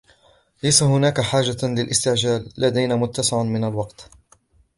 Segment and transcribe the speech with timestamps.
[0.63, 2.53] ليس هناك حاجة للاستعجال.
[2.57, 4.09] لدينا متسع من الوقت.